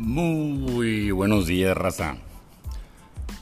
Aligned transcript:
Muy 0.00 1.10
buenos 1.10 1.46
días, 1.46 1.76
raza. 1.76 2.16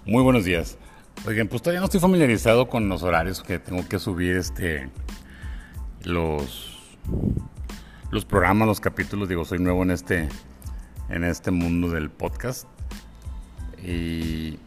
Muy 0.05 0.25
buenos 0.25 0.45
días. 0.45 0.77
Oigan, 1.25 1.47
pues 1.47 1.63
todavía 1.63 1.79
no 1.79 1.85
estoy 1.85 2.01
familiarizado 2.01 2.69
con 2.69 2.89
los 2.89 3.05
horarios 3.05 3.45
que 3.45 3.61
tengo 3.61 3.87
que 3.89 4.01
subir 4.01 4.35
este 4.35 4.91
los 6.03 6.99
los 8.11 8.25
programas, 8.25 8.67
los 8.67 8.81
capítulos, 8.81 9.29
digo, 9.29 9.45
soy 9.45 9.61
nuevo 9.61 9.85
en 9.85 9.93
este 9.93 10.29
en 11.09 11.23
este 11.23 11.53
mundo 11.53 11.91
del 11.91 12.11
podcast. 12.11 12.67
Y, 13.85 14.59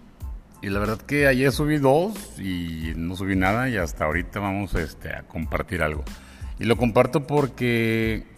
y 0.62 0.70
la 0.70 0.80
verdad 0.80 1.02
que 1.02 1.28
ayer 1.28 1.52
subí 1.52 1.78
dos 1.78 2.40
y 2.40 2.94
no 2.96 3.18
subí 3.18 3.36
nada 3.36 3.68
y 3.68 3.76
hasta 3.76 4.06
ahorita 4.06 4.40
vamos 4.40 4.76
este, 4.76 5.14
a 5.14 5.24
compartir 5.24 5.84
algo. 5.84 6.06
Y 6.58 6.64
lo 6.64 6.78
comparto 6.78 7.28
porque 7.28 8.31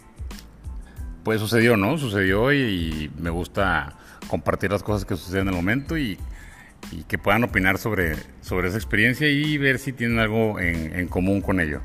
pues 1.24 1.40
sucedió, 1.40 1.76
¿no? 1.76 1.98
Sucedió 1.98 2.52
y, 2.52 3.10
me 3.18 3.30
gusta 3.30 3.96
compartir 4.28 4.70
las 4.70 4.82
cosas 4.82 5.04
que 5.04 5.16
suceden 5.16 5.42
en 5.42 5.48
el 5.48 5.54
momento 5.54 5.98
y, 5.98 6.18
que 7.08 7.18
puedan 7.18 7.42
opinar 7.42 7.78
sobre, 7.78 8.14
sobre 8.40 8.68
esa 8.68 8.76
experiencia 8.76 9.28
y 9.28 9.58
ver 9.58 9.78
si 9.78 9.92
tienen 9.92 10.20
algo 10.20 10.60
en, 10.60 11.08
común 11.08 11.40
con 11.40 11.58
ello. 11.58 11.80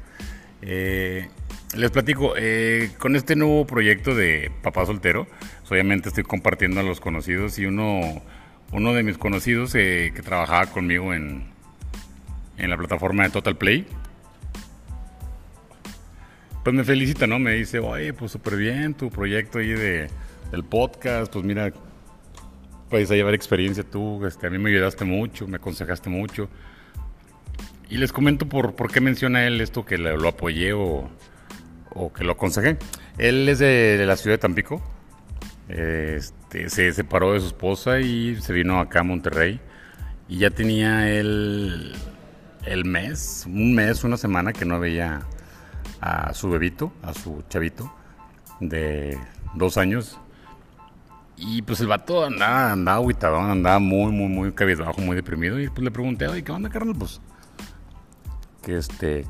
Eh, 0.61 1.29
les 1.75 1.89
platico, 1.89 2.33
eh, 2.37 2.91
con 2.99 3.15
este 3.15 3.35
nuevo 3.35 3.65
proyecto 3.65 4.13
de 4.13 4.51
Papá 4.61 4.85
Soltero, 4.85 5.25
pues, 5.25 5.71
obviamente 5.71 6.09
estoy 6.09 6.25
compartiendo 6.25 6.81
a 6.81 6.83
los 6.83 6.99
conocidos 6.99 7.57
y 7.57 7.65
uno, 7.65 8.21
uno 8.71 8.93
de 8.93 9.01
mis 9.01 9.17
conocidos 9.17 9.73
eh, 9.73 10.11
que 10.13 10.21
trabajaba 10.21 10.67
conmigo 10.67 11.13
en, 11.13 11.45
en 12.57 12.69
la 12.69 12.77
plataforma 12.77 13.23
de 13.23 13.29
Total 13.29 13.55
Play, 13.55 13.87
pues 16.69 16.77
me 16.77 16.83
felicita, 16.83 17.25
¿no? 17.25 17.39
Me 17.39 17.53
dice, 17.53 17.79
oye, 17.79 18.13
pues 18.13 18.31
súper 18.31 18.55
bien 18.55 18.93
tu 18.93 19.09
proyecto 19.09 19.57
ahí 19.57 19.69
de, 19.69 20.07
del 20.51 20.63
podcast, 20.63 21.33
pues 21.33 21.43
mira, 21.43 21.73
puedes 22.91 23.09
llevar 23.09 23.33
experiencia 23.33 23.83
tú, 23.83 24.23
este, 24.27 24.45
a 24.45 24.51
mí 24.51 24.59
me 24.59 24.69
ayudaste 24.69 25.03
mucho, 25.03 25.47
me 25.47 25.55
aconsejaste 25.55 26.11
mucho. 26.11 26.47
Y 27.89 27.97
les 27.97 28.11
comento 28.11 28.47
por, 28.47 28.75
por 28.75 28.91
qué 28.91 29.01
menciona 29.01 29.47
él 29.47 29.61
esto 29.61 29.83
que 29.83 29.97
lo, 29.97 30.29
apoyé 30.29 30.73
o, 30.73 31.09
o, 31.89 32.13
que 32.13 32.23
lo 32.23 32.33
aconsejé. 32.33 32.77
Él 33.17 33.49
es 33.49 33.57
de, 33.57 34.03
la 34.05 34.15
ciudad 34.15 34.35
de 34.35 34.37
Tampico, 34.37 34.79
este, 35.69 36.69
se 36.69 36.93
separó 36.93 37.33
de 37.33 37.39
su 37.39 37.47
esposa 37.47 37.99
y 37.99 38.39
se 38.39 38.53
vino 38.53 38.79
acá 38.79 38.99
a 38.99 39.03
Monterrey. 39.03 39.59
Y 40.27 40.37
ya 40.37 40.51
tenía 40.51 41.09
él 41.09 41.95
el 42.63 42.85
mes, 42.85 43.45
un 43.47 43.73
mes, 43.73 44.03
una 44.03 44.17
semana 44.17 44.53
que 44.53 44.65
no 44.65 44.79
veía 44.79 45.25
a 46.01 46.33
su 46.33 46.49
bebito, 46.49 46.91
a 47.03 47.13
su 47.13 47.43
chavito 47.49 47.91
de 48.59 49.17
dos 49.55 49.77
años. 49.77 50.19
Y 51.37 51.61
pues 51.61 51.79
el 51.79 51.87
vato 51.87 52.25
andaba, 52.25 52.73
andaba 52.73 52.97
aguitadón, 52.97 53.49
andaba 53.49 53.79
muy, 53.79 54.11
muy, 54.11 54.27
muy 54.27 54.51
cabizbajo, 54.51 54.99
muy 55.01 55.15
deprimido. 55.15 55.59
Y 55.59 55.69
pues 55.69 55.83
le 55.83 55.91
pregunté, 55.91 56.27
oye, 56.27 56.43
¿qué 56.43 56.51
onda, 56.51 56.69
carnal? 56.69 56.95
Pues, 56.95 57.21
que 58.61 58.77
este, 58.77 59.25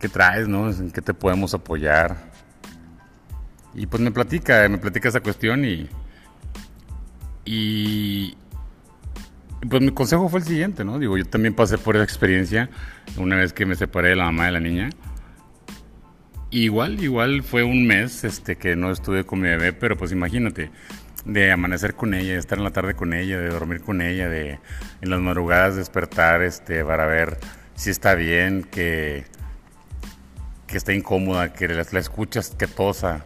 ¿qué 0.00 0.08
traes, 0.08 0.48
no? 0.48 0.68
¿En 0.68 0.90
qué 0.90 1.00
te 1.00 1.14
podemos 1.14 1.54
apoyar? 1.54 2.16
Y 3.74 3.86
pues 3.86 4.02
me 4.02 4.10
platica, 4.10 4.68
me 4.68 4.78
platica 4.78 5.08
esa 5.08 5.20
cuestión 5.20 5.64
y, 5.64 5.88
y 7.44 8.36
pues 9.68 9.80
mi 9.80 9.92
consejo 9.92 10.28
fue 10.28 10.40
el 10.40 10.46
siguiente, 10.46 10.84
¿no? 10.84 10.98
Digo, 10.98 11.16
yo 11.16 11.24
también 11.24 11.54
pasé 11.54 11.78
por 11.78 11.94
esa 11.94 12.04
experiencia 12.04 12.68
una 13.16 13.36
vez 13.36 13.52
que 13.52 13.64
me 13.64 13.76
separé 13.76 14.10
de 14.10 14.16
la 14.16 14.24
mamá 14.24 14.46
de 14.46 14.52
la 14.52 14.60
niña. 14.60 14.90
Igual, 16.52 17.02
igual 17.02 17.42
fue 17.42 17.62
un 17.62 17.86
mes 17.86 18.24
este, 18.24 18.56
que 18.56 18.76
no 18.76 18.90
estuve 18.90 19.24
con 19.24 19.40
mi 19.40 19.48
bebé, 19.48 19.72
pero 19.72 19.96
pues 19.96 20.12
imagínate, 20.12 20.70
de 21.24 21.50
amanecer 21.50 21.94
con 21.94 22.12
ella, 22.12 22.34
de 22.34 22.38
estar 22.38 22.58
en 22.58 22.64
la 22.64 22.72
tarde 22.72 22.92
con 22.92 23.14
ella, 23.14 23.40
de 23.40 23.48
dormir 23.48 23.80
con 23.80 24.02
ella, 24.02 24.28
de 24.28 24.58
en 25.00 25.10
las 25.10 25.18
madrugadas 25.18 25.76
despertar 25.76 26.42
este, 26.42 26.84
para 26.84 27.06
ver 27.06 27.38
si 27.74 27.88
está 27.88 28.14
bien, 28.14 28.64
que, 28.64 29.24
que 30.66 30.76
está 30.76 30.92
incómoda, 30.92 31.54
que 31.54 31.68
la, 31.68 31.80
escuchas 31.80 32.50
que 32.50 32.66
tosa, 32.66 33.24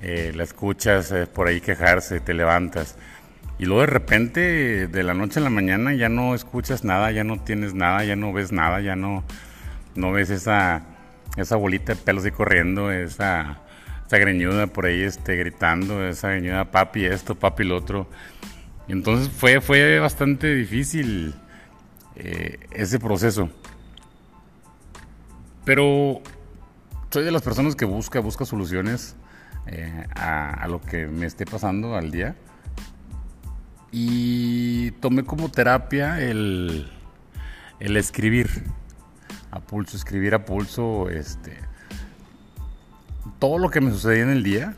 eh, 0.00 0.32
la 0.34 0.42
escuchas 0.42 1.12
eh, 1.12 1.28
por 1.28 1.46
ahí 1.46 1.60
quejarse, 1.60 2.18
te 2.18 2.34
levantas. 2.34 2.96
Y 3.56 3.66
luego 3.66 3.82
de 3.82 3.86
repente, 3.86 4.88
de 4.88 5.02
la 5.04 5.14
noche 5.14 5.38
a 5.38 5.44
la 5.44 5.50
mañana, 5.50 5.94
ya 5.94 6.08
no 6.08 6.34
escuchas 6.34 6.82
nada, 6.82 7.12
ya 7.12 7.22
no 7.22 7.40
tienes 7.40 7.72
nada, 7.72 8.04
ya 8.04 8.16
no 8.16 8.32
ves 8.32 8.50
nada, 8.50 8.80
ya 8.80 8.96
no, 8.96 9.22
no 9.94 10.10
ves 10.10 10.30
esa 10.30 10.93
esa 11.36 11.56
bolita 11.56 11.94
de 11.94 12.00
pelos 12.00 12.24
ahí 12.24 12.30
corriendo, 12.30 12.90
esa, 12.90 13.60
esa 14.06 14.18
greñuda 14.18 14.66
por 14.66 14.86
ahí 14.86 15.02
este, 15.02 15.36
gritando, 15.36 16.06
esa 16.06 16.30
greñuda 16.30 16.70
papi 16.70 17.04
esto, 17.04 17.34
papi 17.34 17.64
lo 17.64 17.76
otro. 17.76 18.08
Entonces 18.88 19.28
fue, 19.28 19.60
fue 19.60 19.98
bastante 19.98 20.54
difícil 20.54 21.34
eh, 22.16 22.58
ese 22.70 22.98
proceso. 22.98 23.48
Pero 25.64 26.20
soy 27.10 27.24
de 27.24 27.30
las 27.30 27.42
personas 27.42 27.74
que 27.74 27.84
busca, 27.84 28.20
busca 28.20 28.44
soluciones 28.44 29.16
eh, 29.66 30.06
a, 30.14 30.50
a, 30.50 30.68
lo 30.68 30.80
que 30.80 31.06
me 31.06 31.26
esté 31.26 31.46
pasando 31.46 31.96
al 31.96 32.10
día. 32.10 32.36
Y 33.90 34.90
tomé 34.92 35.24
como 35.24 35.50
terapia 35.50 36.20
el, 36.20 36.90
el 37.80 37.96
escribir 37.96 38.64
a 39.54 39.60
pulso, 39.60 39.96
escribir 39.96 40.34
a 40.34 40.44
pulso, 40.44 41.08
este, 41.08 41.56
todo 43.38 43.58
lo 43.58 43.70
que 43.70 43.80
me 43.80 43.92
sucedía 43.92 44.24
en 44.24 44.30
el 44.30 44.42
día. 44.42 44.74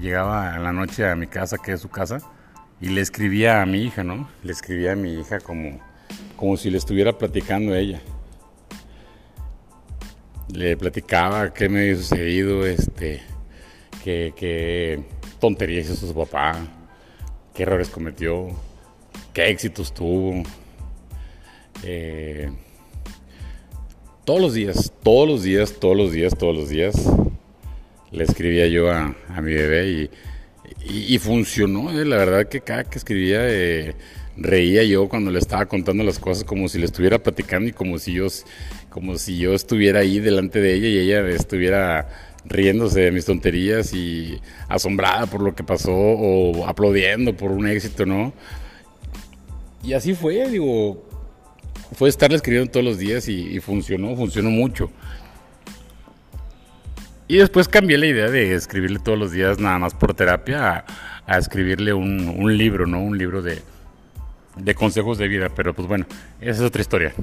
llegaba 0.00 0.52
a 0.52 0.58
la 0.58 0.72
noche 0.72 1.08
a 1.08 1.14
mi 1.14 1.28
casa, 1.28 1.56
que 1.56 1.72
es 1.72 1.80
su 1.80 1.88
casa, 1.88 2.18
y 2.80 2.88
le 2.88 3.00
escribía 3.00 3.62
a 3.62 3.66
mi 3.66 3.82
hija, 3.82 4.02
¿no? 4.02 4.28
Le 4.42 4.52
escribía 4.52 4.92
a 4.92 4.96
mi 4.96 5.14
hija 5.14 5.38
como, 5.38 5.78
como 6.36 6.56
si 6.56 6.70
le 6.70 6.78
estuviera 6.78 7.16
platicando 7.16 7.72
a 7.72 7.78
ella. 7.78 8.00
Le 10.52 10.76
platicaba 10.76 11.54
qué 11.54 11.68
me 11.68 11.82
había 11.82 11.96
sucedido, 11.96 12.66
este, 12.66 13.22
qué, 14.02 14.34
qué 14.36 15.04
tonterías 15.38 15.88
hizo 15.88 16.08
su 16.08 16.14
papá, 16.14 16.56
qué 17.54 17.62
errores 17.62 17.90
cometió, 17.90 18.48
qué 19.32 19.50
éxitos 19.50 19.94
tuvo. 19.94 20.42
Eh, 21.84 22.50
todos 24.30 24.42
los 24.42 24.54
días, 24.54 24.92
todos 25.02 25.28
los 25.28 25.42
días, 25.42 25.72
todos 25.80 25.96
los 25.96 26.12
días, 26.12 26.38
todos 26.38 26.54
los 26.54 26.68
días, 26.68 26.94
le 28.12 28.22
escribía 28.22 28.68
yo 28.68 28.88
a, 28.88 29.12
mi 29.42 29.52
bebé 29.52 30.08
y, 30.84 31.18
funcionó. 31.18 31.90
Eh, 31.90 32.04
la 32.04 32.16
verdad 32.16 32.46
que 32.46 32.60
cada 32.60 32.84
que 32.84 32.96
escribía 32.96 33.40
eh, 33.42 33.96
reía 34.36 34.84
yo 34.84 35.08
cuando 35.08 35.32
le 35.32 35.40
estaba 35.40 35.66
contando 35.66 36.04
las 36.04 36.20
cosas 36.20 36.44
como 36.44 36.68
si 36.68 36.78
le 36.78 36.84
estuviera 36.84 37.18
platicando 37.18 37.70
y 37.70 37.72
como 37.72 37.98
si 37.98 38.12
yo, 38.12 38.28
como 38.88 39.18
si 39.18 39.36
yo 39.36 39.52
estuviera 39.52 39.98
ahí 39.98 40.20
delante 40.20 40.60
de 40.60 40.74
ella 40.74 40.86
y 40.86 40.98
ella 40.98 41.28
estuviera 41.30 42.08
riéndose 42.44 43.00
de 43.00 43.10
mis 43.10 43.24
tonterías 43.24 43.92
y 43.92 44.40
asombrada 44.68 45.26
por 45.26 45.42
lo 45.42 45.56
que 45.56 45.64
pasó 45.64 45.92
o 45.92 46.68
aplaudiendo 46.68 47.36
por 47.36 47.50
un 47.50 47.66
éxito, 47.66 48.06
¿no? 48.06 48.32
Y 49.82 49.94
así 49.94 50.14
fue, 50.14 50.48
digo, 50.48 51.09
fue 51.92 52.08
estarle 52.08 52.36
escribiendo 52.36 52.70
todos 52.70 52.84
los 52.84 52.98
días 52.98 53.28
y, 53.28 53.58
funcionó, 53.60 54.14
funcionó 54.16 54.50
mucho. 54.50 54.90
Y 57.28 57.36
después 57.36 57.68
cambié 57.68 57.98
la 57.98 58.06
idea 58.06 58.28
de 58.28 58.54
escribirle 58.54 58.98
todos 58.98 59.18
los 59.18 59.32
días 59.32 59.58
nada 59.58 59.78
más 59.78 59.94
por 59.94 60.14
terapia 60.14 60.84
a, 61.26 61.38
escribirle 61.38 61.92
un, 61.92 62.56
libro, 62.56 62.86
¿no? 62.86 63.00
Un 63.00 63.16
libro 63.16 63.40
de, 63.40 63.62
de 64.56 64.74
consejos 64.74 65.16
de 65.18 65.28
vida, 65.28 65.48
pero 65.54 65.74
pues 65.74 65.86
bueno, 65.86 66.06
esa 66.40 66.60
es 66.60 66.60
otra 66.60 66.80
historia. 66.80 67.14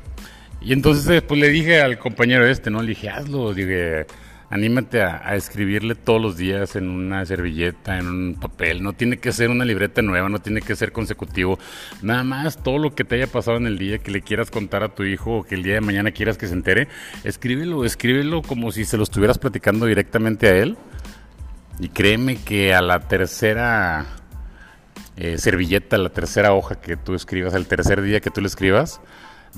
Y 0.61 0.73
entonces 0.73 1.21
pues 1.21 1.39
le 1.39 1.49
dije 1.49 1.81
al 1.81 1.99
compañero 1.99 2.47
este, 2.47 2.69
¿no? 2.69 2.81
Le 2.81 2.89
dije, 2.89 3.09
hazlo, 3.09 3.53
dije, 3.53 4.05
anímate 4.49 5.01
a, 5.01 5.35
escribirle 5.35 5.95
todos 5.95 6.21
los 6.21 6.37
días 6.37 6.75
en 6.75 6.89
una 6.89 7.25
servilleta, 7.25 7.97
en 7.97 8.07
un 8.07 8.35
papel. 8.35 8.81
No 8.81 8.93
tiene 8.93 9.17
que 9.17 9.31
ser 9.31 9.49
una 9.49 9.65
libreta 9.65 10.01
nueva, 10.01 10.29
no 10.29 10.39
tiene 10.39 10.61
que 10.61 10.75
ser 10.75 10.91
consecutivo. 10.91 11.59
Nada 12.01 12.23
más 12.23 12.63
todo 12.63 12.77
lo 12.77 12.95
que 12.95 13.03
te 13.03 13.15
haya 13.15 13.27
pasado 13.27 13.57
en 13.57 13.67
el 13.67 13.77
día, 13.77 13.99
que 13.99 14.11
le 14.11 14.21
quieras 14.21 14.51
contar 14.51 14.83
a 14.83 14.89
tu 14.89 15.03
hijo 15.03 15.37
o 15.37 15.43
que 15.43 15.55
el 15.55 15.63
día 15.63 15.75
de 15.75 15.81
mañana 15.81 16.11
quieras 16.11 16.37
que 16.37 16.47
se 16.47 16.53
entere, 16.53 16.87
escríbelo, 17.23 17.85
escríbelo 17.85 18.41
como 18.41 18.71
si 18.71 18.85
se 18.85 18.97
lo 18.97 19.03
estuvieras 19.03 19.37
platicando 19.37 19.85
directamente 19.85 20.47
a 20.47 20.55
él. 20.55 20.77
Y 21.79 21.89
créeme 21.89 22.37
que 22.37 22.73
a 22.73 22.81
la 22.81 23.01
tercera 23.01 24.05
eh, 25.15 25.37
servilleta, 25.37 25.97
la 25.97 26.09
tercera 26.09 26.53
hoja 26.53 26.79
que 26.79 26.97
tú 26.97 27.13
escribas, 27.13 27.53
el 27.53 27.67
tercer 27.67 28.01
día 28.01 28.19
que 28.19 28.31
tú 28.31 28.41
le 28.41 28.47
escribas, 28.47 29.01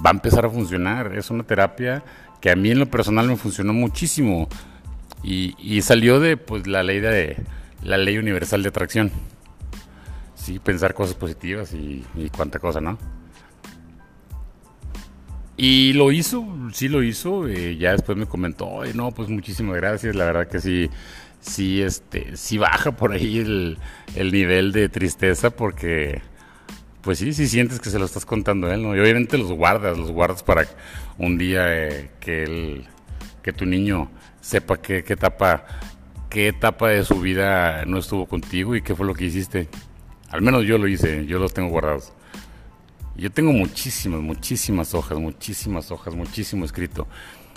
va 0.03 0.09
a 0.09 0.13
empezar 0.13 0.45
a 0.45 0.49
funcionar. 0.49 1.15
Es 1.15 1.29
una 1.29 1.43
terapia 1.43 2.03
que 2.41 2.51
a 2.51 2.55
mí 2.55 2.71
en 2.71 2.79
lo 2.79 2.85
personal 2.87 3.27
me 3.27 3.35
funcionó 3.35 3.73
muchísimo. 3.73 4.47
Y, 5.23 5.81
salió 5.81 6.19
de 6.19 6.37
pues 6.37 6.65
la 6.67 6.83
ley 6.83 6.99
de 6.99 7.37
la 7.83 7.97
ley 7.97 8.17
universal 8.17 8.63
de 8.63 8.69
atracción. 8.69 9.11
Sí, 10.35 10.59
pensar 10.59 10.93
cosas 10.93 11.15
positivas 11.15 11.73
y, 11.73 12.03
cuánta 12.35 12.59
cosa, 12.59 12.81
¿no? 12.81 12.97
Y 15.57 15.93
lo 15.93 16.11
hizo, 16.11 16.45
sí 16.73 16.87
lo 16.87 17.03
hizo. 17.03 17.47
Eh, 17.47 17.77
ya 17.77 17.91
después 17.91 18.17
me 18.17 18.25
comentó, 18.25 18.81
no, 18.95 19.11
pues 19.11 19.29
muchísimas 19.29 19.75
gracias. 19.75 20.15
La 20.15 20.25
verdad 20.25 20.47
que 20.47 20.61
sí, 20.61 20.89
sí, 21.41 21.81
este, 21.81 22.37
sí 22.37 22.57
baja 22.57 22.93
por 22.93 23.11
ahí 23.11 23.39
el, 23.39 23.77
el 24.15 24.31
nivel 24.31 24.71
de 24.71 24.87
tristeza 24.87 25.49
porque 25.49 26.21
pues 27.01 27.19
sí, 27.19 27.33
sí 27.33 27.47
sientes 27.47 27.79
que 27.79 27.89
se 27.89 27.99
lo 27.99 28.05
estás 28.05 28.25
contando 28.25 28.67
a 28.67 28.73
él, 28.73 28.83
¿no? 28.83 28.95
Y 28.95 28.99
obviamente 28.99 29.37
los 29.37 29.51
guardas, 29.51 29.97
los 29.97 30.11
guardas 30.11 30.43
para 30.43 30.67
un 31.17 31.37
día 31.37 31.65
eh, 31.67 32.11
que 32.19 32.43
él, 32.43 32.87
que 33.41 33.53
tu 33.53 33.65
niño 33.65 34.09
sepa 34.41 34.77
qué, 34.81 35.03
qué 35.03 35.13
etapa, 35.13 35.65
qué 36.29 36.47
etapa 36.47 36.89
de 36.89 37.03
su 37.03 37.19
vida 37.19 37.85
no 37.85 37.97
estuvo 37.97 38.25
contigo 38.27 38.75
y 38.75 38.81
qué 38.81 38.95
fue 38.95 39.05
lo 39.05 39.13
que 39.13 39.25
hiciste. 39.25 39.67
Al 40.29 40.41
menos 40.41 40.65
yo 40.65 40.77
lo 40.77 40.87
hice, 40.87 41.25
yo 41.25 41.39
los 41.39 41.53
tengo 41.53 41.69
guardados. 41.69 42.13
Yo 43.19 43.29
tengo 43.29 43.51
muchísimas, 43.51 44.21
muchísimas 44.21 44.93
hojas, 44.93 45.19
muchísimas 45.19 45.91
hojas, 45.91 46.15
muchísimo 46.15 46.63
escrito, 46.63 47.05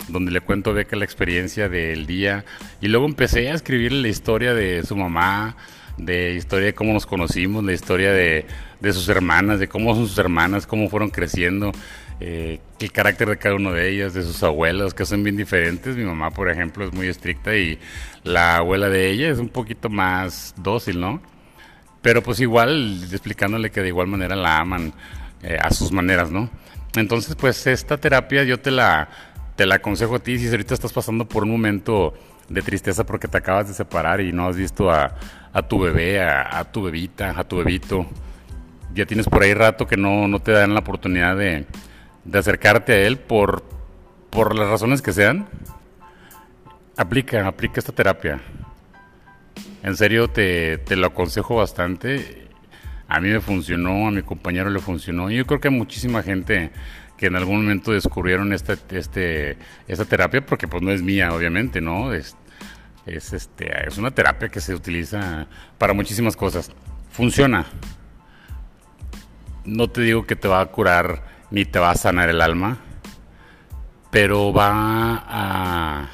donde 0.09 0.29
le 0.31 0.41
cuento 0.41 0.71
a 0.71 0.73
Beca 0.73 0.97
la 0.97 1.05
experiencia 1.05 1.69
del 1.69 2.05
día 2.05 2.43
y 2.81 2.89
luego 2.89 3.05
empecé 3.05 3.49
a 3.49 3.53
escribirle 3.53 4.01
la 4.01 4.07
historia 4.09 4.53
de 4.53 4.83
su 4.83 4.97
mamá, 4.97 5.55
de 5.97 6.33
historia 6.33 6.65
de 6.65 6.73
cómo 6.73 6.91
nos 6.91 7.05
conocimos, 7.05 7.63
la 7.63 7.71
historia 7.71 8.11
de, 8.11 8.45
sus 8.81 9.07
hermanas, 9.07 9.59
de 9.59 9.69
cómo 9.69 9.95
son 9.95 10.07
sus 10.07 10.17
hermanas, 10.17 10.67
cómo 10.67 10.89
fueron 10.89 11.09
creciendo, 11.09 11.71
eh, 12.25 12.61
el 12.79 12.91
carácter 12.93 13.27
de 13.27 13.37
cada 13.37 13.55
una 13.55 13.71
de 13.71 13.89
ellas, 13.89 14.13
de 14.13 14.23
sus 14.23 14.41
abuelas, 14.43 14.93
que 14.93 15.05
son 15.05 15.23
bien 15.23 15.35
diferentes. 15.35 15.97
Mi 15.97 16.05
mamá, 16.05 16.31
por 16.31 16.49
ejemplo, 16.49 16.85
es 16.85 16.93
muy 16.93 17.07
estricta 17.07 17.53
y 17.53 17.77
la 18.23 18.57
abuela 18.57 18.87
de 18.87 19.09
ella 19.09 19.29
es 19.29 19.39
un 19.39 19.49
poquito 19.49 19.89
más 19.89 20.53
dócil, 20.55 21.01
¿no? 21.01 21.21
Pero 22.01 22.23
pues 22.23 22.39
igual, 22.39 23.03
explicándole 23.11 23.71
que 23.71 23.81
de 23.81 23.89
igual 23.89 24.07
manera 24.07 24.37
la 24.37 24.59
aman 24.59 24.93
eh, 25.41 25.57
a 25.61 25.69
sus 25.71 25.91
maneras, 25.91 26.31
¿no? 26.31 26.49
Entonces, 26.95 27.35
pues 27.35 27.67
esta 27.67 27.97
terapia 27.97 28.45
yo 28.45 28.57
te 28.57 28.71
la, 28.71 29.09
te 29.57 29.65
la 29.65 29.75
aconsejo 29.75 30.15
a 30.15 30.19
ti 30.19 30.39
si 30.39 30.47
ahorita 30.47 30.75
estás 30.75 30.93
pasando 30.93 31.27
por 31.27 31.43
un 31.43 31.51
momento 31.51 32.13
de 32.47 32.61
tristeza 32.61 33.05
porque 33.05 33.27
te 33.27 33.37
acabas 33.37 33.67
de 33.67 33.73
separar 33.73 34.21
y 34.21 34.31
no 34.31 34.47
has 34.47 34.55
visto 34.55 34.89
a, 34.89 35.13
tu 35.67 35.77
bebé, 35.77 36.21
a, 36.23 36.63
tu 36.71 36.83
bebita, 36.83 37.37
a 37.37 37.43
tu 37.43 37.57
bebito. 37.57 38.05
Ya 38.93 39.05
tienes 39.05 39.27
por 39.27 39.43
ahí 39.43 39.53
rato 39.53 39.85
que 39.85 39.97
no, 39.97 40.29
no 40.29 40.39
te 40.39 40.53
dan 40.53 40.73
la 40.73 40.79
oportunidad 40.79 41.35
de, 41.35 41.65
acercarte 42.31 42.93
a 42.93 43.07
él 43.07 43.17
por, 43.17 43.63
por 44.29 44.55
las 44.55 44.69
razones 44.69 45.01
que 45.01 45.13
sean. 45.13 45.47
Aplica, 46.97 47.47
aplica 47.47 47.79
esta 47.79 47.91
terapia. 47.91 48.39
En 49.81 49.95
serio, 49.97 50.29
te, 50.29 50.77
te 50.77 50.95
lo 50.95 51.07
aconsejo 51.07 51.55
bastante. 51.55 52.47
A 53.07 53.19
mí 53.19 53.29
me 53.29 53.41
funcionó, 53.41 54.07
a 54.07 54.11
mi 54.11 54.21
compañero 54.21 54.69
le 54.69 54.79
funcionó. 54.79 55.29
Y 55.29 55.35
yo 55.35 55.45
creo 55.45 55.59
que 55.59 55.67
a 55.67 55.71
muchísima 55.71 56.23
gente 56.23 56.71
que 57.17 57.27
en 57.27 57.35
algún 57.35 57.57
momento 57.57 57.91
descubrieron 57.91 58.53
esta, 58.53 58.77
este, 58.89 59.57
esta 59.87 60.05
terapia, 60.05 60.45
porque 60.45 60.67
pues 60.67 60.81
no 60.81 60.91
es 60.91 61.01
mía, 61.01 61.33
obviamente, 61.33 61.81
¿no? 61.81 62.13
Es, 62.13 62.35
es, 63.05 63.33
este, 63.33 63.87
es 63.87 63.97
una 63.97 64.11
terapia 64.11 64.49
que 64.49 64.61
se 64.61 64.73
utiliza 64.73 65.47
para 65.77 65.93
muchísimas 65.93 66.35
cosas. 66.35 66.71
Funciona. 67.11 67.65
No 69.65 69.89
te 69.89 70.01
digo 70.01 70.25
que 70.25 70.35
te 70.35 70.47
va 70.47 70.61
a 70.61 70.65
curar 70.65 71.32
ni 71.53 71.65
te 71.65 71.77
va 71.77 71.91
a 71.91 71.95
sanar 71.95 72.29
el 72.29 72.41
alma, 72.41 72.79
pero 74.09 74.51
va 74.51 75.23
a 75.27 76.09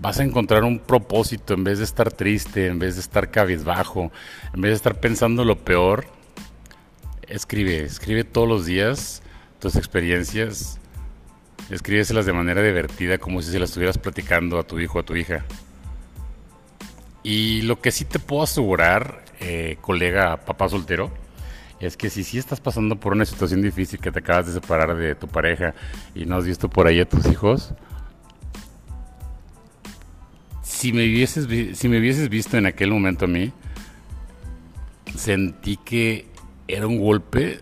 vas 0.00 0.18
a 0.18 0.24
encontrar 0.24 0.64
un 0.64 0.80
propósito 0.80 1.54
en 1.54 1.62
vez 1.62 1.78
de 1.78 1.84
estar 1.84 2.10
triste, 2.10 2.66
en 2.66 2.80
vez 2.80 2.96
de 2.96 3.02
estar 3.02 3.30
cabizbajo, 3.30 4.10
en 4.52 4.60
vez 4.60 4.72
de 4.72 4.74
estar 4.74 4.98
pensando 4.98 5.44
lo 5.44 5.58
peor. 5.58 6.06
Escribe, 7.28 7.84
escribe 7.84 8.24
todos 8.24 8.48
los 8.48 8.66
días 8.66 9.22
tus 9.60 9.76
experiencias, 9.76 10.80
escríbeselas 11.70 12.26
de 12.26 12.32
manera 12.32 12.62
divertida, 12.62 13.18
como 13.18 13.42
si 13.42 13.52
se 13.52 13.60
las 13.60 13.70
estuvieras 13.70 13.96
platicando 13.96 14.58
a 14.58 14.64
tu 14.64 14.80
hijo 14.80 14.98
o 14.98 15.02
a 15.02 15.04
tu 15.04 15.14
hija. 15.14 15.44
Y 17.22 17.62
lo 17.62 17.80
que 17.80 17.92
sí 17.92 18.04
te 18.04 18.18
puedo 18.18 18.42
asegurar, 18.42 19.24
eh, 19.38 19.78
colega 19.80 20.38
papá 20.38 20.68
soltero, 20.68 21.12
es 21.82 21.96
que 21.96 22.10
si 22.10 22.22
sí 22.22 22.38
estás 22.38 22.60
pasando 22.60 22.94
por 22.96 23.12
una 23.12 23.24
situación 23.24 23.60
difícil, 23.60 23.98
que 23.98 24.12
te 24.12 24.20
acabas 24.20 24.46
de 24.46 24.52
separar 24.52 24.96
de 24.96 25.16
tu 25.16 25.26
pareja 25.26 25.74
y 26.14 26.24
no 26.24 26.36
has 26.36 26.46
visto 26.46 26.70
por 26.70 26.86
ahí 26.86 27.00
a 27.00 27.08
tus 27.08 27.26
hijos, 27.26 27.74
si 30.62 30.92
me 30.92 31.04
hubieses, 31.04 31.48
si 31.76 31.88
me 31.88 31.98
hubieses 31.98 32.28
visto 32.28 32.56
en 32.56 32.66
aquel 32.66 32.92
momento 32.92 33.24
a 33.24 33.28
mí, 33.28 33.52
sentí 35.16 35.76
que 35.76 36.26
era 36.68 36.86
un 36.86 37.00
golpe 37.00 37.60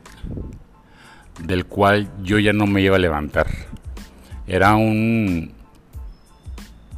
del 1.43 1.65
cual 1.65 2.11
yo 2.23 2.39
ya 2.39 2.53
no 2.53 2.67
me 2.67 2.83
iba 2.83 2.97
a 2.97 2.99
levantar. 2.99 3.47
Era 4.47 4.75
un, 4.75 5.53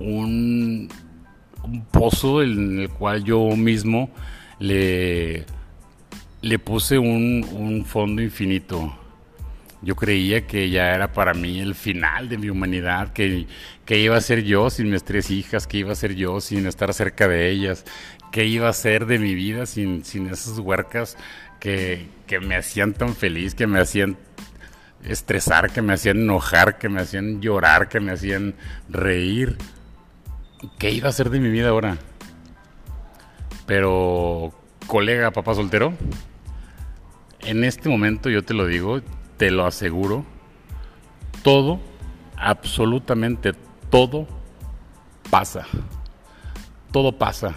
un, 0.00 0.88
pozo 1.92 2.42
en 2.42 2.80
el 2.80 2.88
cual 2.88 3.22
yo 3.22 3.48
mismo 3.56 4.10
le, 4.58 5.44
le 6.42 6.58
puse 6.58 6.98
un, 6.98 7.46
un 7.52 7.84
fondo 7.84 8.20
infinito. 8.20 8.98
Yo 9.80 9.96
creía 9.96 10.46
que 10.46 10.70
ya 10.70 10.94
era 10.94 11.12
para 11.12 11.34
mí 11.34 11.60
el 11.60 11.74
final 11.74 12.28
de 12.28 12.38
mi 12.38 12.50
humanidad, 12.50 13.12
que, 13.12 13.46
que, 13.84 13.98
iba 13.98 14.16
a 14.16 14.20
ser 14.20 14.44
yo 14.44 14.70
sin 14.70 14.90
mis 14.90 15.02
tres 15.02 15.30
hijas, 15.30 15.66
que 15.66 15.78
iba 15.78 15.92
a 15.92 15.96
ser 15.96 16.14
yo 16.14 16.40
sin 16.40 16.66
estar 16.66 16.92
cerca 16.94 17.26
de 17.26 17.50
ellas, 17.50 17.84
que 18.30 18.44
iba 18.44 18.68
a 18.68 18.72
ser 18.72 19.06
de 19.06 19.18
mi 19.18 19.34
vida 19.34 19.66
sin, 19.66 20.04
sin 20.04 20.26
esas 20.28 20.58
huercas 20.58 21.16
que, 21.58 22.08
que 22.26 22.38
me 22.38 22.56
hacían 22.56 22.92
tan 22.92 23.14
feliz, 23.14 23.54
que 23.54 23.66
me 23.66 23.80
hacían 23.80 24.16
estresar, 25.04 25.72
que 25.72 25.82
me 25.82 25.94
hacían 25.94 26.18
enojar, 26.18 26.78
que 26.78 26.88
me 26.88 27.00
hacían 27.00 27.40
llorar, 27.40 27.88
que 27.88 28.00
me 28.00 28.12
hacían 28.12 28.54
reír. 28.88 29.58
¿Qué 30.78 30.90
iba 30.90 31.08
a 31.08 31.12
ser 31.12 31.30
de 31.30 31.40
mi 31.40 31.50
vida 31.50 31.70
ahora? 31.70 31.98
Pero, 33.66 34.52
colega, 34.86 35.32
papá 35.32 35.54
soltero, 35.54 35.94
en 37.44 37.64
este 37.64 37.88
momento 37.88 38.30
yo 38.30 38.42
te 38.42 38.54
lo 38.54 38.66
digo, 38.66 39.00
te 39.36 39.50
lo 39.50 39.66
aseguro, 39.66 40.24
todo, 41.42 41.80
absolutamente 42.36 43.52
todo 43.90 44.26
pasa. 45.30 45.66
Todo 46.92 47.18
pasa. 47.18 47.54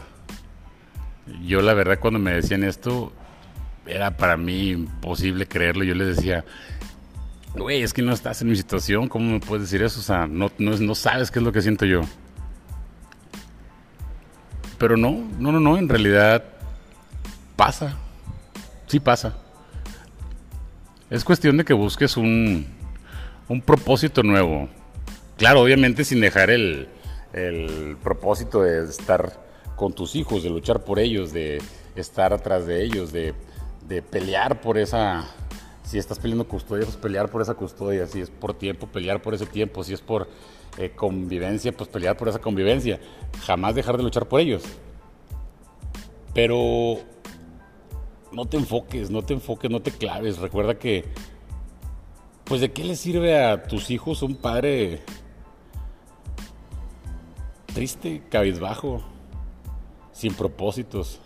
Yo 1.44 1.62
la 1.62 1.74
verdad 1.74 2.00
cuando 2.00 2.20
me 2.20 2.34
decían 2.34 2.64
esto, 2.64 3.12
era 3.86 4.18
para 4.18 4.38
mí 4.38 4.70
imposible 4.72 5.48
creerlo. 5.48 5.84
Yo 5.84 5.96
les 5.96 6.16
decía, 6.16 6.46
güey, 7.56 7.84
es 7.84 7.94
que 7.94 8.02
no 8.02 8.14
estás 8.14 8.42
en 8.42 8.50
mi 8.50 8.56
situación, 8.56 9.08
¿cómo 9.08 9.31
me 9.34 9.40
puedes 9.40 9.70
decir 9.70 9.84
eso? 9.84 10.00
O 10.00 10.04
sea, 10.04 10.28
no, 10.28 10.52
no, 10.58 10.96
sabes 10.96 11.31
qué 11.31 11.40
es 11.40 11.46
lo 11.46 11.52
que 11.52 11.62
siento 11.62 11.86
yo. 11.86 12.02
Pero 14.78 14.98
no, 14.98 15.24
no, 15.40 15.52
no, 15.52 15.59
no, 15.59 15.78
en 15.78 15.88
realidad 15.88 16.44
pasa, 17.56 17.98
sí 18.88 19.00
pasa. 19.00 19.44
Es 21.16 21.24
cuestión 21.24 21.56
de 21.56 21.64
que 21.64 21.74
busques 21.74 22.18
un, 22.18 22.66
un 23.48 23.62
propósito 23.62 24.22
nuevo. 24.22 24.68
Claro, 25.38 25.62
obviamente 25.62 26.04
sin 26.04 26.19
dejar 26.19 26.50
el, 26.50 26.90
el 27.31 27.95
propósito 28.04 28.64
de 28.64 28.84
estar 28.84 29.42
con 29.78 29.94
tus 29.94 30.18
hijos, 30.18 30.44
de 30.44 30.50
luchar 30.50 30.84
por 30.84 31.00
ellos, 31.00 31.31
de 31.31 31.62
estar 31.95 32.34
atrás 32.34 32.68
de 32.68 32.84
ellos, 32.84 33.14
de, 33.14 33.34
de 33.88 34.02
pelear 34.02 34.60
por 34.60 34.78
esa 34.78 35.26
si 35.84 35.98
estás 35.98 36.19
peleando 36.19 36.50
custodia, 36.50 36.84
pues 36.84 36.98
pelear 36.98 37.30
por 37.30 37.42
esa 37.42 37.54
custodia. 37.54 38.07
Si 38.07 38.19
es 38.19 38.30
por 38.30 38.54
tiempo, 38.54 38.88
pelear 38.88 39.22
por 39.22 39.34
ese 39.34 39.45
tiempo. 39.45 39.86
Si 39.86 39.94
es 39.94 40.02
por 40.02 40.28
eh, 40.78 40.92
convivencia, 40.98 41.72
pues 41.72 41.88
pelear 41.88 42.18
por 42.18 42.28
esa 42.28 42.40
convivencia. 42.40 43.00
Jamás 43.45 43.74
dejar 43.74 43.95
de 43.95 44.04
luchar 44.04 44.28
por 44.28 44.42
ellos. 44.42 44.64
Pero 46.34 47.00
no 48.35 48.45
te 48.45 48.57
enfoques, 48.57 49.09
no 49.09 49.21
te 49.21 49.33
enfoques, 49.33 49.71
no 49.71 49.81
te 49.81 49.92
claves. 49.92 50.37
Recuerda 50.39 50.77
que, 50.77 51.06
pues 52.44 52.59
de 52.59 52.71
qué 52.71 52.83
le 52.83 52.95
sirve 52.95 53.42
a 53.42 53.63
tus 53.63 53.89
hijos 53.89 54.21
un 54.21 54.35
padre 54.35 55.01
triste, 57.73 58.23
cabizbajo, 58.30 59.01
sin 60.11 60.33
propósitos. 60.33 61.21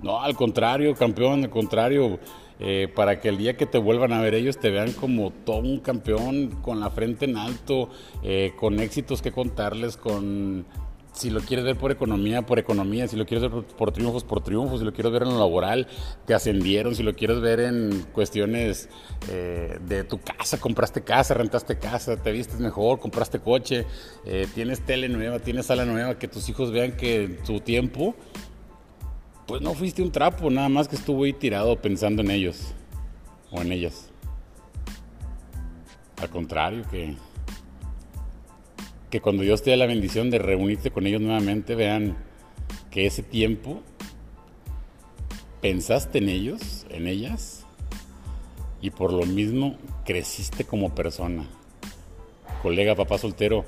No, 0.00 0.22
al 0.22 0.36
contrario, 0.36 0.94
campeón, 0.94 1.42
al 1.42 1.50
contrario, 1.50 2.20
eh, 2.60 2.88
para 2.94 3.20
que 3.20 3.28
el 3.28 3.36
día 3.36 3.56
que 3.56 3.66
te 3.66 3.78
vuelvan 3.78 4.12
a 4.12 4.20
ver 4.20 4.34
ellos 4.34 4.58
te 4.58 4.70
vean 4.70 4.92
como 4.92 5.30
todo 5.30 5.58
un 5.58 5.80
campeón, 5.80 6.50
con 6.62 6.78
la 6.78 6.90
frente 6.90 7.24
en 7.24 7.36
alto, 7.36 7.90
eh, 8.22 8.52
con 8.56 8.78
éxitos 8.78 9.22
que 9.22 9.32
contarles, 9.32 9.96
con 9.96 10.66
si 11.20 11.30
lo 11.30 11.40
quieres 11.40 11.64
ver 11.64 11.76
por 11.76 11.90
economía, 11.90 12.42
por 12.42 12.58
economía, 12.58 13.06
si 13.06 13.16
lo 13.16 13.26
quieres 13.26 13.50
ver 13.50 13.64
por, 13.64 13.92
triunfos, 13.92 14.24
por 14.24 14.42
triunfos, 14.42 14.80
si 14.80 14.84
lo 14.84 14.92
quieres 14.92 15.12
ver 15.12 15.22
en 15.22 15.28
lo 15.28 15.38
laboral, 15.38 15.86
te 16.26 16.34
ascendieron, 16.34 16.94
si 16.94 17.02
lo 17.02 17.14
quieres 17.14 17.40
ver 17.40 17.60
en 17.60 18.06
cuestiones 18.12 18.88
eh, 19.28 19.78
de 19.86 20.04
tu 20.04 20.18
casa, 20.20 20.58
compraste 20.58 21.02
casa, 21.02 21.34
rentaste 21.34 21.78
casa, 21.78 22.16
te 22.16 22.32
vistes 22.32 22.58
mejor, 22.58 22.98
compraste 22.98 23.38
coche, 23.40 23.86
tienes 24.54 24.80
tele 24.80 25.08
nueva, 25.08 25.38
tienes 25.40 25.66
sala 25.66 25.84
nueva, 25.84 26.18
que 26.18 26.28
tus 26.28 26.48
hijos 26.48 26.70
vean 26.70 26.96
que 26.96 27.38
tu 27.44 27.60
tiempo 27.60 28.14
pues 29.50 29.62
no 29.62 29.74
fuiste 29.74 30.00
un 30.00 30.12
trapo, 30.12 30.48
nada 30.48 30.68
más 30.68 30.86
que 30.86 30.94
estuvo 30.94 31.24
ahí 31.24 31.32
tirado 31.32 31.74
pensando 31.74 32.22
en 32.22 32.30
ellos 32.30 32.72
o 33.50 33.60
en 33.60 33.72
ellas. 33.72 34.08
Al 36.22 36.30
contrario, 36.30 36.84
que 36.88 37.16
que 39.10 39.20
cuando 39.20 39.42
Dios 39.42 39.62
te 39.62 39.70
dé 39.70 39.76
la 39.76 39.86
bendición 39.86 40.30
de 40.30 40.38
reunirte 40.38 40.90
con 40.90 41.06
ellos 41.06 41.20
nuevamente, 41.20 41.74
vean 41.74 42.16
que 42.90 43.06
ese 43.06 43.22
tiempo 43.22 43.82
pensaste 45.60 46.18
en 46.18 46.28
ellos, 46.28 46.86
en 46.90 47.06
ellas, 47.06 47.66
y 48.80 48.90
por 48.90 49.12
lo 49.12 49.26
mismo 49.26 49.76
creciste 50.04 50.64
como 50.64 50.94
persona. 50.94 51.48
Colega, 52.62 52.94
papá 52.94 53.18
soltero, 53.18 53.64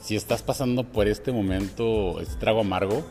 si 0.00 0.16
estás 0.16 0.42
pasando 0.42 0.84
por 0.84 1.08
este 1.08 1.30
momento, 1.30 2.20
este 2.20 2.36
trago 2.36 2.60
amargo, 2.60 3.04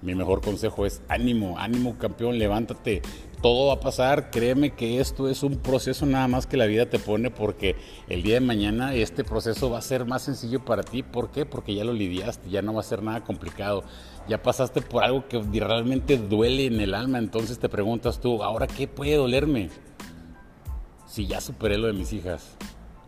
mi 0.00 0.14
mejor 0.14 0.40
consejo 0.40 0.86
es 0.86 1.02
ánimo, 1.08 1.58
ánimo 1.58 1.98
campeón, 1.98 2.38
levántate. 2.38 3.02
Todo 3.42 3.68
va 3.68 3.74
a 3.74 3.80
pasar, 3.80 4.30
créeme 4.30 4.74
que 4.74 5.00
esto 5.00 5.28
es 5.28 5.42
un 5.42 5.56
proceso 5.56 6.06
nada 6.06 6.28
más 6.28 6.46
que 6.46 6.56
la 6.56 6.66
vida 6.66 6.86
te 6.86 6.98
pone 6.98 7.30
porque 7.30 7.76
el 8.08 8.22
día 8.22 8.34
de 8.34 8.40
mañana 8.40 8.94
este 8.94 9.24
proceso 9.24 9.70
va 9.70 9.78
a 9.78 9.82
ser 9.82 10.04
más 10.04 10.22
sencillo 10.22 10.64
para 10.64 10.82
ti. 10.82 11.02
¿Por 11.02 11.30
qué? 11.30 11.46
Porque 11.46 11.74
ya 11.74 11.84
lo 11.84 11.92
lidiaste, 11.92 12.48
ya 12.50 12.62
no 12.62 12.74
va 12.74 12.80
a 12.80 12.84
ser 12.84 13.02
nada 13.02 13.24
complicado. 13.24 13.84
Ya 14.28 14.42
pasaste 14.42 14.82
por 14.82 15.02
algo 15.02 15.26
que 15.28 15.40
realmente 15.40 16.16
duele 16.16 16.66
en 16.66 16.80
el 16.80 16.94
alma, 16.94 17.18
entonces 17.18 17.58
te 17.58 17.68
preguntas 17.68 18.20
tú, 18.20 18.42
¿ahora 18.42 18.66
qué 18.66 18.86
puede 18.86 19.16
dolerme? 19.16 19.70
Si 21.06 21.26
ya 21.26 21.40
superé 21.40 21.78
lo 21.78 21.86
de 21.86 21.94
mis 21.94 22.12
hijas, 22.12 22.56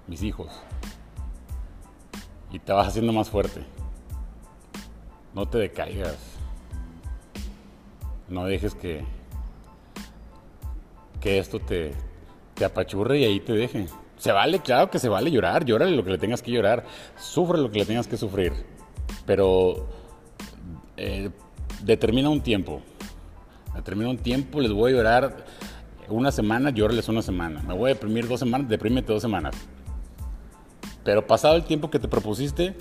mis 0.06 0.23
hijos, 0.23 0.49
y 2.50 2.59
te 2.59 2.73
vas 2.73 2.88
haciendo 2.88 3.12
más 3.12 3.28
fuerte, 3.28 3.62
no 5.35 5.47
te 5.47 5.59
decaigas 5.59 6.39
no 8.30 8.44
dejes 8.44 8.75
que, 8.75 9.04
que 11.20 11.38
esto 11.38 11.58
te, 11.58 11.92
te 12.54 12.64
apachurre 12.64 13.18
y 13.18 13.25
ahí 13.25 13.40
te 13.40 13.52
deje. 13.52 13.87
Se 14.16 14.32
vale, 14.32 14.60
claro 14.60 14.90
que 14.90 14.99
se 14.99 15.08
vale 15.08 15.30
llorar, 15.30 15.64
llórale 15.64 15.96
lo 15.96 16.04
que 16.04 16.10
le 16.10 16.18
tengas 16.18 16.40
que 16.40 16.52
llorar, 16.52 16.84
sufre 17.18 17.58
lo 17.58 17.70
que 17.70 17.80
le 17.80 17.87
tengas 17.87 18.06
que 18.06 18.16
sufrir, 18.16 18.52
pero 19.26 19.88
eh, 20.96 21.30
determina 21.82 22.28
un 22.28 22.40
tiempo, 22.40 22.82
determina 23.75 24.10
un 24.10 24.18
tiempo, 24.18 24.60
les 24.60 24.72
voy 24.72 24.92
a 24.92 24.96
llorar 24.96 25.46
una 26.08 26.30
semana, 26.30 26.70
llórales 26.70 27.08
una 27.08 27.22
semana, 27.22 27.62
me 27.62 27.75
voy 27.75 27.90
a 27.90 27.94
deprimir 27.94 28.28
dos 28.28 28.40
semanas, 28.40 28.68
deprímete 28.68 29.12
dos 29.12 29.22
semanas. 29.22 29.56
Pero 31.02 31.26
pasado 31.26 31.56
el 31.56 31.64
tiempo 31.64 31.90
que 31.90 31.99
te 31.99 32.08
propusiste, 32.08 32.76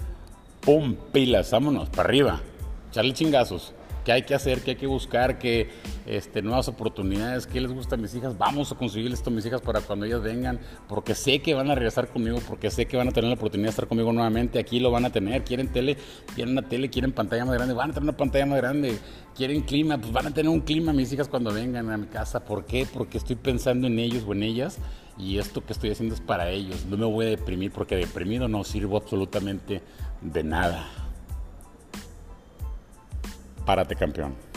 ¡pum! 0.59 0.95
Pilas, 1.13 1.51
vámonos, 1.51 1.89
para 1.89 2.09
arriba, 2.09 2.41
echarle 2.89 3.13
chingazos 3.13 3.73
qué 4.09 4.13
hay 4.13 4.21
que 4.23 4.33
hacer, 4.33 4.61
qué 4.61 4.71
hay 4.71 4.77
que 4.77 4.87
buscar, 4.87 5.37
qué 5.37 5.69
este, 6.07 6.41
nuevas 6.41 6.67
oportunidades, 6.67 7.45
qué 7.45 7.61
les 7.61 7.71
gusta 7.71 7.93
a 7.93 7.97
mis 7.99 8.15
hijas, 8.15 8.35
vamos 8.39 8.71
a 8.71 8.75
conseguir 8.75 9.13
esto 9.13 9.29
mis 9.29 9.45
hijas 9.45 9.61
para 9.61 9.81
cuando 9.81 10.07
ellas 10.07 10.23
vengan, 10.23 10.59
porque 10.87 11.13
sé 11.13 11.43
que 11.43 11.53
van 11.53 11.69
a 11.69 11.75
regresar 11.75 12.07
conmigo, 12.07 12.39
porque 12.47 12.71
sé 12.71 12.87
que 12.87 12.97
van 12.97 13.07
a 13.07 13.11
tener 13.11 13.27
la 13.27 13.35
oportunidad 13.35 13.67
de 13.67 13.69
estar 13.69 13.87
conmigo 13.87 14.11
nuevamente, 14.11 14.57
aquí 14.57 14.79
lo 14.79 14.89
van 14.89 15.05
a 15.05 15.11
tener, 15.11 15.43
quieren 15.43 15.67
tele, 15.67 15.95
quieren 16.33 16.57
una 16.57 16.67
tele, 16.67 16.89
quieren 16.89 17.11
pantalla 17.11 17.45
más 17.45 17.53
grande, 17.53 17.75
van 17.75 17.91
a 17.91 17.93
tener 17.93 18.09
una 18.09 18.17
pantalla 18.17 18.47
más 18.47 18.57
grande, 18.57 18.97
quieren 19.35 19.61
clima, 19.61 19.99
pues 19.99 20.11
van 20.11 20.25
a 20.25 20.33
tener 20.33 20.49
un 20.49 20.61
clima 20.61 20.91
mis 20.91 21.13
hijas 21.13 21.27
cuando 21.27 21.53
vengan 21.53 21.91
a 21.91 21.97
mi 21.97 22.07
casa, 22.07 22.43
¿por 22.43 22.65
qué? 22.65 22.87
Porque 22.91 23.19
estoy 23.19 23.35
pensando 23.35 23.85
en 23.85 23.99
ellos 23.99 24.23
o 24.27 24.33
en 24.33 24.41
ellas 24.41 24.79
y 25.19 25.37
esto 25.37 25.63
que 25.63 25.73
estoy 25.73 25.91
haciendo 25.91 26.15
es 26.15 26.21
para 26.21 26.49
ellos, 26.49 26.83
no 26.89 26.97
me 26.97 27.05
voy 27.05 27.27
a 27.27 27.29
deprimir 27.29 27.71
porque 27.71 27.95
deprimido 27.95 28.47
no 28.47 28.63
sirvo 28.63 28.97
absolutamente 28.97 29.83
de 30.23 30.43
nada. 30.43 31.08
Párate 33.69 33.95
campeón. 33.95 34.48